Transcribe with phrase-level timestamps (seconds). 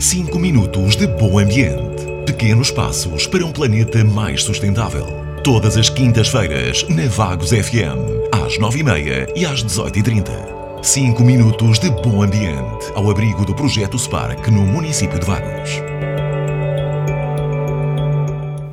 [0.00, 2.06] 5 minutos de bom ambiente.
[2.24, 5.06] Pequenos passos para um planeta mais sustentável.
[5.44, 10.82] Todas as quintas-feiras, na Vagos FM, às 9h30 e às 18h30.
[10.82, 15.70] 5 minutos de bom ambiente, ao abrigo do projeto Spark no município de Vagos.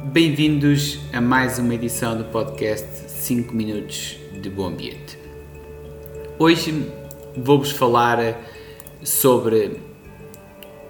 [0.05, 5.19] Bem-vindos a mais uma edição do podcast 5 minutos de bom ambiente.
[6.39, 6.89] Hoje
[7.35, 8.39] vou-vos falar
[9.03, 9.77] sobre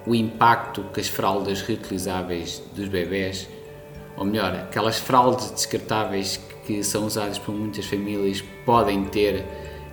[0.07, 3.47] o impacto que as fraldas reutilizáveis dos bebés,
[4.15, 9.43] ou melhor, aquelas fraldas descartáveis que são usadas por muitas famílias, podem ter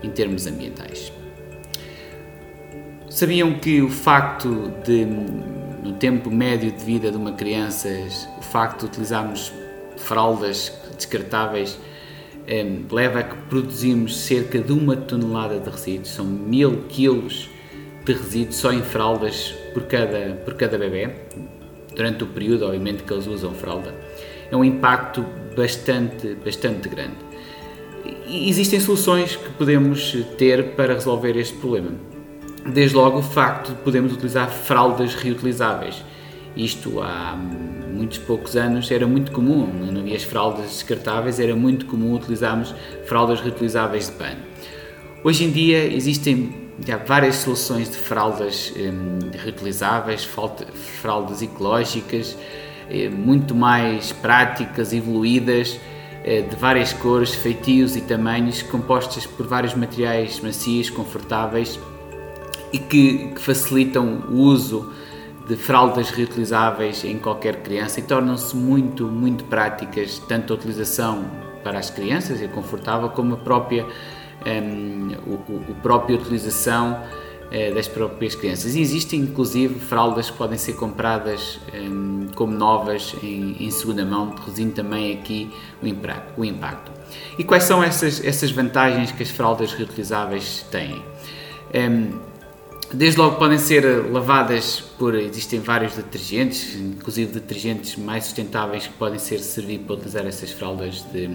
[0.05, 1.13] em termos ambientais.
[3.11, 7.89] Sabiam que o facto de, no tempo médio de vida de uma criança,
[8.39, 9.53] o facto de utilizarmos
[9.97, 11.77] fraldas descartáveis
[12.47, 17.51] eh, leva a que produzimos cerca de uma tonelada de resíduos, são mil quilos
[18.05, 21.11] de resíduos só em fraldas por cada, por cada bebê,
[21.95, 23.95] durante o período, obviamente, que eles usam fralda.
[24.51, 25.25] É um impacto
[25.57, 27.17] bastante, bastante grande.
[28.27, 31.91] E existem soluções que podemos ter para resolver este problema.
[32.67, 36.03] Desde logo o facto de podermos utilizar fraldas reutilizáveis.
[36.57, 41.87] Isto há muitos poucos anos era muito comum, não havia as fraldas descartáveis, era muito
[41.87, 42.75] comum utilizarmos
[43.07, 44.41] fraldas reutilizáveis de pano.
[45.23, 50.25] Hoje em dia existem há várias soluções de fraldas hum, reutilizáveis,
[51.01, 52.37] fraldas ecológicas,
[52.91, 55.79] eh, muito mais práticas, evoluídas,
[56.25, 61.79] eh, de várias cores, feitios e tamanhos, compostas por vários materiais macios, confortáveis
[62.73, 64.93] e que, que facilitam o uso
[65.47, 71.25] de fraldas reutilizáveis em qualquer criança e tornam-se muito, muito práticas, tanto a utilização
[71.63, 73.87] para as crianças, é confortável, como a própria
[74.47, 77.01] um, o, o própria utilização
[77.47, 78.75] uh, das próprias crianças.
[78.75, 84.35] E existem inclusive fraldas que podem ser compradas um, como novas em, em, segunda mão,
[84.35, 85.51] reduzindo também aqui
[85.83, 86.93] o impacto, o impacto.
[87.39, 91.03] E quais são essas, essas vantagens que as fraldas reutilizáveis têm?
[91.75, 92.35] Um,
[92.95, 95.17] Desde logo podem ser lavadas por.
[95.17, 101.05] Existem vários detergentes, inclusive detergentes mais sustentáveis que podem ser servir para utilizar essas fraldas
[101.13, 101.27] de,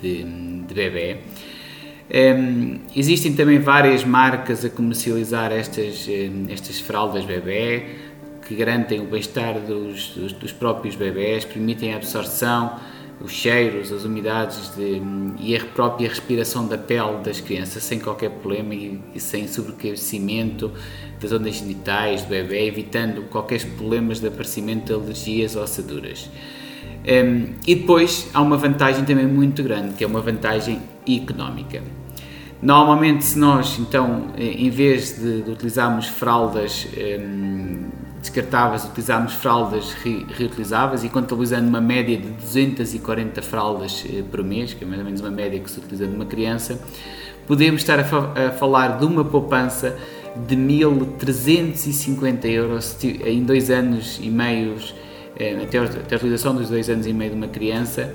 [0.00, 1.18] de, de bebê.
[2.10, 6.06] Um, existem também várias marcas a comercializar estas,
[6.50, 7.84] estas fraldas bebê
[8.46, 12.78] que garantem o bem-estar dos, dos, dos, próprios bebés, permitem a absorção,
[13.20, 15.00] os cheiros, as umidades de,
[15.38, 20.72] e a própria respiração da pele das crianças sem qualquer problema e, e sem sobreaquecimento
[21.20, 26.28] das ondas genitais do bebê, evitando qualquer problemas de aparecimento de alergias ou assaduras.
[27.04, 31.82] Um, e depois há uma vantagem também muito grande, que é uma vantagem económica.
[32.62, 36.86] Normalmente, se nós, então, em vez de, de utilizarmos fraldas
[37.20, 44.44] um, descartáveis, utilizarmos fraldas re, reutilizáveis e contabilizando uma média de 240 fraldas uh, por
[44.44, 46.80] mês, que é mais ou menos uma média que se utiliza de uma criança,
[47.48, 49.98] podemos estar a, fa a falar de uma poupança
[50.46, 54.94] de 1.350 euros em dois anos e meios,
[55.42, 58.14] eh, até a utilização dos dois anos e meio de uma criança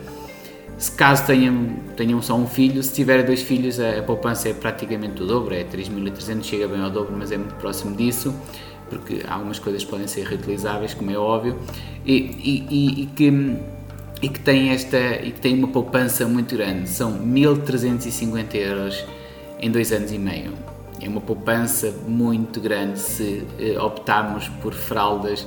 [0.77, 4.53] se caso tenham, tenham só um filho, se tiver dois filhos, a, a poupança é
[4.53, 8.33] praticamente o dobro, é 3.300, chega bem ao dobro, mas é muito próximo disso,
[8.88, 11.57] porque algumas coisas podem ser reutilizáveis, como é óbvio,
[12.05, 13.57] e, e, e, e que,
[14.21, 19.03] e que tem esta e que tem uma poupança muito grande, são 1.350 euros
[19.59, 20.53] em dois anos e meio.
[21.01, 25.45] É uma poupança muito grande se eh, optarmos por fraldas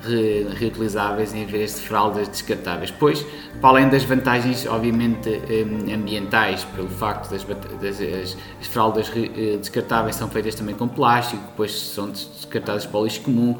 [0.00, 2.90] re, reutilizáveis em vez de fraldas descartáveis.
[2.90, 3.24] Pois,
[3.60, 9.56] para além das vantagens, obviamente, hum, ambientais, pelo facto das, das as, as fraldas eh,
[9.58, 13.58] descartáveis são feitas também com plástico, depois são descartadas para o lixo comum,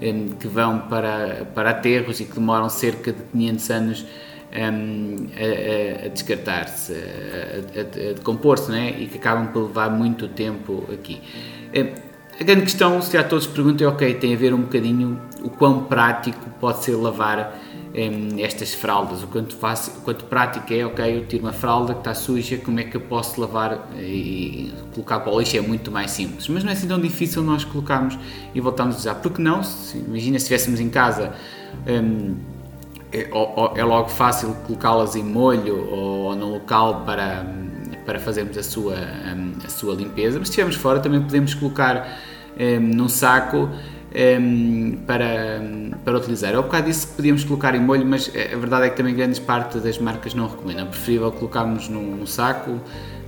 [0.00, 4.06] hum, que vão para, para aterros e que demoram cerca de 500 anos
[4.52, 5.28] um,
[6.04, 8.94] a, descartar-se, a, a, decompor-se, né?
[8.98, 11.20] e que acabam por levar muito tempo aqui.
[11.74, 15.20] Hum, a grande questão, se já todos perguntam, é ok, tem a ver um bocadinho
[15.42, 17.58] o quão prático pode ser lavar
[17.94, 21.92] um, estas fraldas, o quanto, fácil, o quanto prático é, ok, eu tiro uma fralda
[21.92, 25.56] que está suja, como é que eu posso lavar e colocar para o lixo?
[25.56, 28.18] É muito mais simples, mas não é assim tão difícil nós colocarmos
[28.54, 31.34] e voltarmos a usar, porque não, se, imagina se estivéssemos em casa,
[31.86, 32.36] um,
[33.12, 33.28] é,
[33.76, 37.44] é, logo fácil colocá-las em molho ou, no local para,
[38.06, 38.96] para fazermos a sua,
[39.62, 42.18] a sua limpeza, mas se estivermos fora também podemos colocar
[42.58, 43.68] um, num saco
[44.14, 45.62] um, para,
[46.04, 46.52] para utilizar.
[46.54, 49.14] É um bocado disso que podíamos colocar em molho, mas a verdade é que também
[49.14, 50.86] grandes parte das marcas não recomendam.
[50.86, 52.80] É preferível colocarmos num, num saco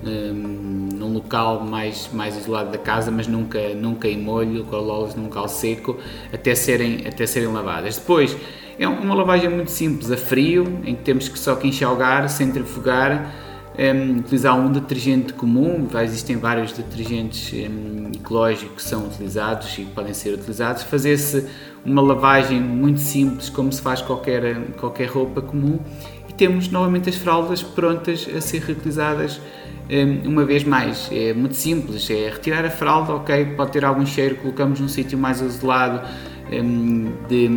[0.06, 5.24] um, num local mais, mais isolado da casa, mas nunca, nunca em molho, lolas num
[5.24, 5.98] local seco,
[6.32, 7.96] até serem, até serem lavadas.
[7.96, 8.36] Depois,
[8.78, 13.43] é uma lavagem muito simples, a frio, em que temos que só que enxalgar, centrifugar,
[13.78, 20.14] um, utilizar um detergente comum, existem vários detergentes um, ecológicos que são utilizados e podem
[20.14, 21.46] ser utilizados, fazer-se
[21.84, 25.78] uma lavagem muito simples, como se faz qualquer, qualquer roupa comum,
[26.28, 29.40] e temos novamente as fraldas prontas a ser reutilizadas
[29.90, 31.08] um, uma vez mais.
[31.12, 35.18] É muito simples, é retirar a fralda, ok, pode ter algum cheiro, colocamos num sítio
[35.18, 36.00] mais isolado,
[37.28, 37.48] de,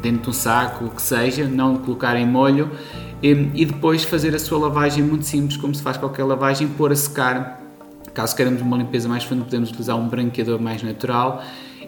[0.00, 2.70] dentro de um saco, o que seja, não colocar em molho
[3.22, 6.96] e depois fazer a sua lavagem muito simples, como se faz qualquer lavagem, pôr a
[6.96, 7.62] secar.
[8.12, 11.42] Caso queiramos uma limpeza mais funda, podemos utilizar um branqueador mais natural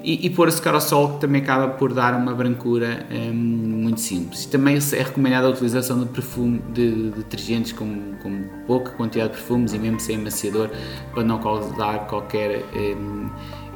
[0.04, 3.34] e, e pôr a secar ao sol, que também acaba por dar uma brancura um,
[3.34, 4.44] muito simples.
[4.44, 9.38] Também é recomendada a utilização de perfume de, de detergentes com, com, pouca quantidade de
[9.38, 10.70] perfumes e mesmo sem amaciador
[11.12, 13.30] para não causar qualquer um,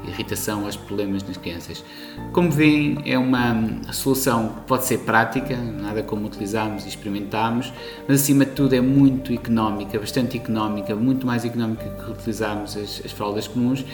[0.09, 1.85] irritação, aos problemas nas crianças.
[2.33, 7.73] Como veem, é uma solução que pode ser prática, nada como utilizarmos e experimentarmos,
[8.07, 13.03] mas acima de tudo é muito económica, bastante económica, muito mais económica que utilizarmos as,
[13.05, 13.85] as fraldas comuns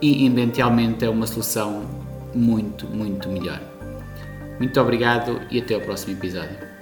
[0.00, 1.84] e eventualmente é uma solução
[2.34, 3.60] muito, muito melhor.
[4.58, 6.72] Muito obrigado e até o próximo episódio.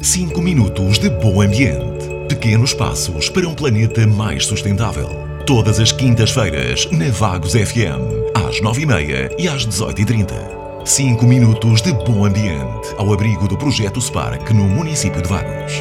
[0.00, 2.08] 5 minutos de bom ambiente.
[2.28, 5.31] Pequenos passos para um planeta mais sustentável.
[5.46, 10.84] Todas as quintas-feiras, na Vagos FM, às 9h30 e às 18h30.
[10.84, 15.72] 5 minutos de bom ambiente, ao abrigo do projeto Spark no município de Vagos.